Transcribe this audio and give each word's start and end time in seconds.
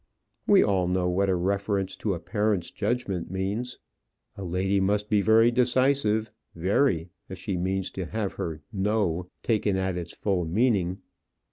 We 0.47 0.63
all 0.63 0.87
know 0.87 1.07
what 1.09 1.29
a 1.29 1.35
reference 1.35 1.95
to 1.97 2.15
a 2.15 2.19
parent's 2.19 2.71
judgment 2.71 3.29
means. 3.29 3.77
A 4.35 4.43
lady 4.43 4.79
must 4.79 5.11
be 5.11 5.21
very 5.21 5.51
decisive 5.51 6.31
very, 6.55 7.11
if 7.29 7.37
she 7.37 7.55
means 7.55 7.91
to 7.91 8.07
have 8.07 8.33
her 8.33 8.61
"no" 8.73 9.29
taken 9.43 9.77
at 9.77 9.97
its 9.97 10.13
full 10.15 10.43
meaning. 10.43 11.01